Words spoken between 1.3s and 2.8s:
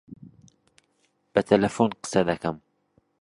بە تەلەفۆن قسە دەکەم.